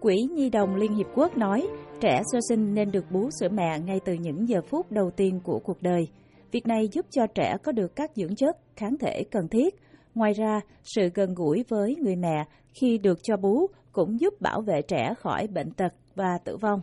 [0.00, 1.68] Quỹ Nhi đồng Liên Hiệp Quốc nói
[2.00, 5.40] trẻ sơ sinh nên được bú sữa mẹ ngay từ những giờ phút đầu tiên
[5.44, 6.08] của cuộc đời.
[6.52, 9.74] Việc này giúp cho trẻ có được các dưỡng chất, kháng thể cần thiết.
[10.14, 14.60] Ngoài ra, sự gần gũi với người mẹ khi được cho bú cũng giúp bảo
[14.60, 16.80] vệ trẻ khỏi bệnh tật và tử vong.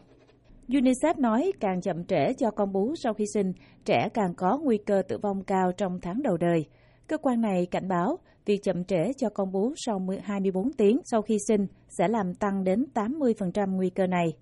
[0.67, 3.53] UNICEF nói càng chậm trễ cho con bú sau khi sinh,
[3.85, 6.65] trẻ càng có nguy cơ tử vong cao trong tháng đầu đời.
[7.07, 11.21] Cơ quan này cảnh báo việc chậm trễ cho con bú sau 24 tiếng sau
[11.21, 14.33] khi sinh sẽ làm tăng đến 80% nguy cơ này.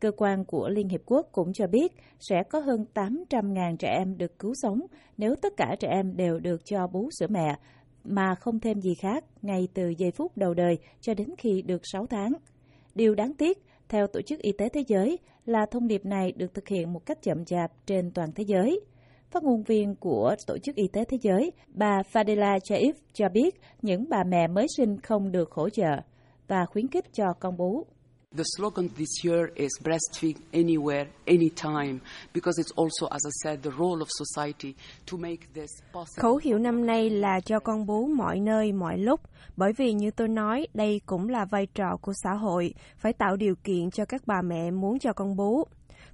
[0.00, 4.18] Cơ quan của Liên Hiệp Quốc cũng cho biết sẽ có hơn 800.000 trẻ em
[4.18, 4.80] được cứu sống
[5.16, 7.58] nếu tất cả trẻ em đều được cho bú sữa mẹ
[8.04, 11.80] mà không thêm gì khác ngay từ giây phút đầu đời cho đến khi được
[11.84, 12.32] 6 tháng.
[12.94, 16.54] Điều đáng tiếc, theo Tổ chức Y tế Thế giới, là thông điệp này được
[16.54, 18.80] thực hiện một cách chậm chạp trên toàn thế giới.
[19.32, 23.60] Phát ngôn viên của Tổ chức Y tế Thế giới, bà Fadela Chaif cho biết
[23.82, 25.96] những bà mẹ mới sinh không được hỗ trợ
[26.48, 27.86] và khuyến khích cho con bú.
[28.36, 31.98] The slogan this year is breastfeed anywhere, anytime,
[32.34, 34.74] because it's also, as I said, the role of society
[35.12, 36.22] to make this possible.
[36.22, 39.20] Khẩu hiệu năm nay là cho con bú mọi nơi, mọi lúc,
[39.56, 43.36] bởi vì như tôi nói, đây cũng là vai trò của xã hội, phải tạo
[43.36, 45.64] điều kiện cho các bà mẹ muốn cho con bú.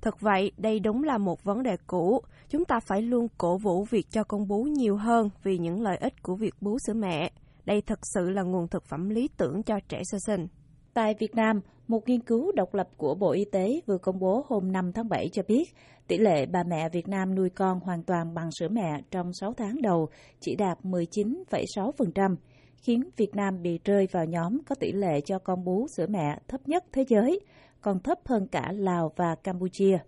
[0.00, 2.22] Thật vậy, đây đúng là một vấn đề cũ.
[2.50, 5.96] Chúng ta phải luôn cổ vũ việc cho con bú nhiều hơn vì những lợi
[5.96, 7.30] ích của việc bú sữa mẹ.
[7.64, 10.46] Đây thật sự là nguồn thực phẩm lý tưởng cho trẻ sơ sinh.
[10.94, 14.44] Tại Việt Nam, một nghiên cứu độc lập của Bộ Y tế vừa công bố
[14.48, 15.74] hôm 5 tháng 7 cho biết
[16.06, 19.54] tỷ lệ bà mẹ Việt Nam nuôi con hoàn toàn bằng sữa mẹ trong 6
[19.56, 20.08] tháng đầu
[20.40, 22.36] chỉ đạt 19,6%,
[22.82, 26.38] khiến Việt Nam bị rơi vào nhóm có tỷ lệ cho con bú sữa mẹ
[26.48, 27.40] thấp nhất thế giới,
[27.80, 29.98] còn thấp hơn cả Lào và Campuchia.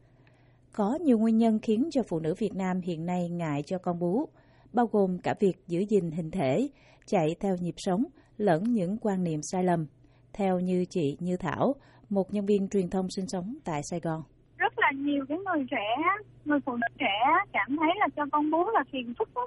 [0.75, 3.99] Có nhiều nguyên nhân khiến cho phụ nữ Việt Nam hiện nay ngại cho con
[3.99, 4.29] bú,
[4.73, 6.69] bao gồm cả việc giữ gìn hình thể,
[7.07, 8.05] chạy theo nhịp sống,
[8.37, 9.87] lẫn những quan niệm sai lầm
[10.33, 11.75] theo như chị Như Thảo,
[12.09, 14.23] một nhân viên truyền thông sinh sống tại Sài Gòn.
[14.57, 15.97] Rất là nhiều cái người trẻ,
[16.45, 17.17] người phụ nữ trẻ
[17.53, 19.47] cảm thấy là cho con bú là phiền phức đó.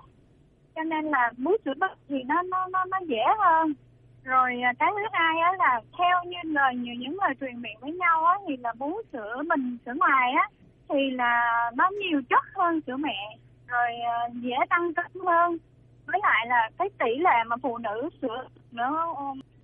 [0.75, 3.73] Cho nên là bú sữa bắp thì nó nó nó nó dễ hơn.
[4.23, 7.77] Rồi à, cái thứ hai á là theo như lời nhiều những lời truyền miệng
[7.79, 10.49] với nhau á thì là bú sữa mình sữa ngoài á
[10.89, 15.57] thì là nó nhiều chất hơn sữa mẹ rồi à, dễ tăng cân hơn
[16.05, 18.89] với lại là cái tỷ lệ mà phụ nữ sữa nữa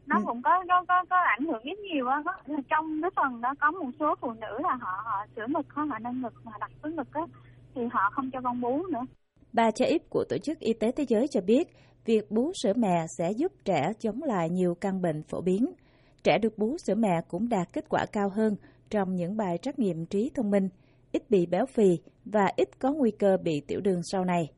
[0.08, 0.24] nó ừ.
[0.26, 3.42] cũng có có có có ảnh hưởng ít nhiều á có là trong cái phần
[3.42, 6.34] đó có một số phụ nữ là họ họ sửa ngực họ họ nâng ngực
[6.44, 7.22] mà đặt với ngực á
[7.76, 9.06] thì họ không cho con bú nữa
[9.54, 11.68] Bà Chaip của Tổ chức Y tế Thế giới cho biết,
[12.06, 15.66] việc bú sữa mẹ sẽ giúp trẻ chống lại nhiều căn bệnh phổ biến.
[16.24, 18.56] Trẻ được bú sữa mẹ cũng đạt kết quả cao hơn
[18.90, 20.70] trong những bài trắc nghiệm trí thông minh,
[21.12, 24.52] ít bị béo phì và ít có nguy cơ bị tiểu đường sau này.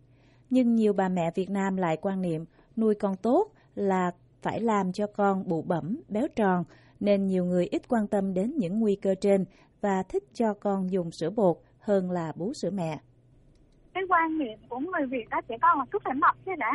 [0.49, 2.45] Nhưng nhiều bà mẹ Việt Nam lại quan niệm
[2.77, 6.63] nuôi con tốt là phải làm cho con bụ bẩm, béo tròn,
[6.99, 9.45] nên nhiều người ít quan tâm đến những nguy cơ trên
[9.81, 12.99] và thích cho con dùng sữa bột hơn là bú sữa mẹ.
[13.93, 16.71] Cái quan niệm của người Việt đó trẻ con là cứ phải mập chứ đã.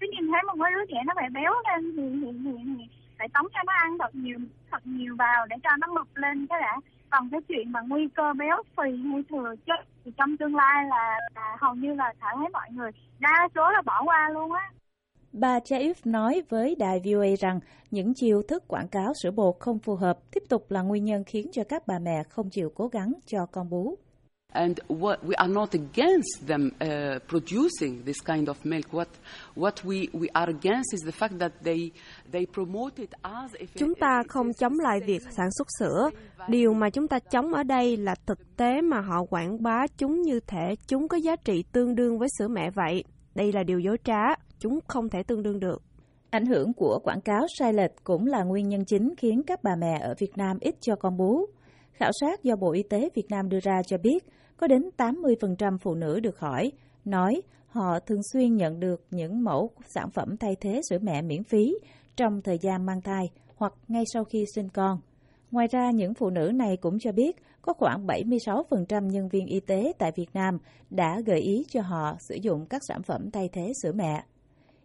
[0.00, 2.84] Cứ nhìn thấy một cái đứa trẻ nó phải béo lên thì, thì, thì, thì
[3.18, 4.38] phải tống cho nó ăn thật nhiều
[4.70, 6.76] thật nhiều vào để cho nó mập lên chứ đã.
[7.10, 10.84] Còn cái chuyện mà nguy cơ béo phì hay thừa chất thì trong tương lai
[10.90, 14.70] là, là hầu như là thấy mọi người đa số là bỏ qua luôn á.
[15.32, 17.60] Bà Chaif nói với đài VOA rằng
[17.90, 21.24] những chiêu thức quảng cáo sữa bột không phù hợp tiếp tục là nguyên nhân
[21.24, 23.98] khiến cho các bà mẹ không chịu cố gắng cho con bú.
[24.54, 28.86] And what, we are not against them uh, producing this kind of milk.
[28.92, 29.08] What
[29.54, 31.90] what we we are against is the fact that they
[32.32, 36.10] they promote it as if Chúng ta không chống lại việc sản xuất sữa.
[36.48, 40.22] Điều mà chúng ta chống ở đây là thực tế mà họ quảng bá chúng
[40.22, 43.04] như thể chúng có giá trị tương đương với sữa mẹ vậy.
[43.34, 44.22] Đây là điều dối trá
[44.58, 45.82] chúng không thể tương đương được.
[46.30, 49.76] Ảnh hưởng của quảng cáo sai lệch cũng là nguyên nhân chính khiến các bà
[49.76, 51.46] mẹ ở Việt Nam ít cho con bú.
[51.98, 54.24] Khảo sát do Bộ Y tế Việt Nam đưa ra cho biết,
[54.56, 56.72] có đến 80% phụ nữ được hỏi,
[57.04, 61.44] nói họ thường xuyên nhận được những mẫu sản phẩm thay thế sữa mẹ miễn
[61.44, 61.74] phí
[62.16, 65.00] trong thời gian mang thai hoặc ngay sau khi sinh con.
[65.50, 69.60] Ngoài ra, những phụ nữ này cũng cho biết có khoảng 76% nhân viên y
[69.60, 70.58] tế tại Việt Nam
[70.90, 74.24] đã gợi ý cho họ sử dụng các sản phẩm thay thế sữa mẹ.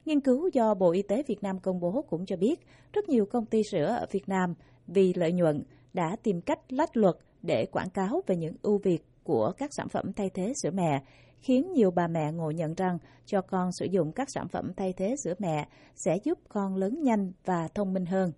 [0.05, 2.59] Nghiên cứu do Bộ Y tế Việt Nam công bố cũng cho biết
[2.93, 4.53] rất nhiều công ty sữa ở Việt Nam
[4.87, 5.63] vì lợi nhuận
[5.93, 9.89] đã tìm cách lách luật để quảng cáo về những ưu việt của các sản
[9.89, 11.03] phẩm thay thế sữa mẹ,
[11.39, 14.93] khiến nhiều bà mẹ ngộ nhận rằng cho con sử dụng các sản phẩm thay
[14.93, 18.31] thế sữa mẹ sẽ giúp con lớn nhanh và thông minh hơn.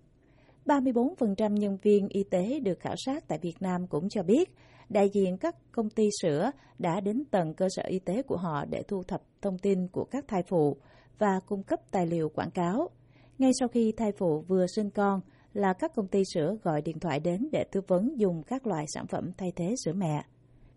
[0.64, 4.54] 34% nhân viên y tế được khảo sát tại Việt Nam cũng cho biết
[4.88, 8.64] đại diện các công ty sữa đã đến tận cơ sở y tế của họ
[8.64, 10.76] để thu thập thông tin của các thai phụ
[11.18, 12.90] và cung cấp tài liệu quảng cáo.
[13.38, 15.20] Ngay sau khi thai phụ vừa sinh con
[15.56, 18.84] là các công ty sữa gọi điện thoại đến để tư vấn dùng các loại
[18.94, 20.24] sản phẩm thay thế sữa mẹ.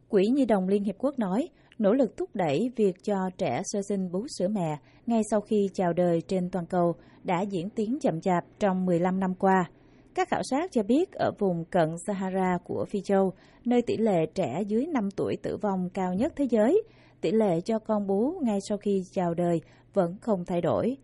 [0.10, 1.50] Quỹ Nhi đồng Liên Hiệp Quốc nói,
[1.80, 5.70] nỗ lực thúc đẩy việc cho trẻ sơ sinh bú sữa mẹ ngay sau khi
[5.74, 9.70] chào đời trên toàn cầu đã diễn tiến chậm chạp trong 15 năm qua.
[10.16, 13.34] Các khảo sát cho biết ở vùng cận Sahara của Phi Châu,
[13.66, 16.84] nơi tỷ lệ trẻ dưới 5 tuổi tử vong cao nhất thế giới,
[17.22, 19.62] tỷ lệ cho con bú ngay sau khi chào đời
[19.94, 20.98] vẫn không thay đổi.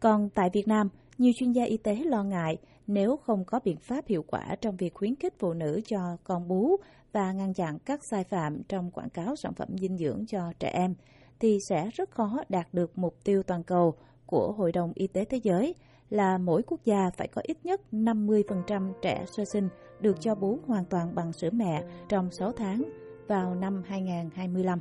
[0.00, 0.88] Còn tại Việt Nam,
[1.18, 2.58] nhiều chuyên gia y tế lo ngại
[2.92, 6.48] nếu không có biện pháp hiệu quả trong việc khuyến khích phụ nữ cho con
[6.48, 6.76] bú
[7.12, 10.68] và ngăn chặn các sai phạm trong quảng cáo sản phẩm dinh dưỡng cho trẻ
[10.68, 10.94] em,
[11.40, 13.94] thì sẽ rất khó đạt được mục tiêu toàn cầu
[14.26, 15.74] của Hội đồng Y tế Thế giới
[16.10, 19.68] là mỗi quốc gia phải có ít nhất 50% trẻ sơ sinh
[20.00, 22.82] được cho bú hoàn toàn bằng sữa mẹ trong 6 tháng
[23.26, 24.78] vào năm 2025.